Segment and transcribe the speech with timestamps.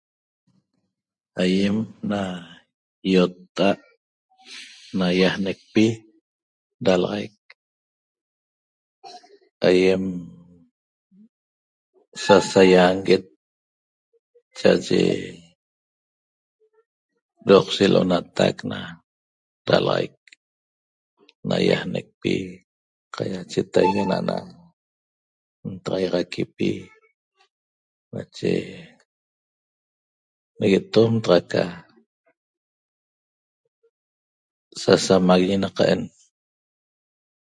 [1.43, 1.77] Aiem
[2.09, 2.21] na
[3.11, 3.79] iotta'at
[4.97, 5.85] naiaanecpi
[6.85, 7.35] ralaxaic
[9.69, 10.03] aiem
[12.23, 13.25] sasaianguet
[14.57, 15.03] cha'aye
[17.49, 18.77] roqshe lo'onatac na
[19.69, 20.15] ralaxaic
[21.49, 22.33] naiaanecpi
[23.13, 24.35] qaiacheitaigui na'ana
[25.71, 26.69] ntaxaiaxaquipi
[28.13, 28.51] nache
[30.57, 31.61] neguetom taxa ca
[34.81, 36.01] sasamaguiñi naqaen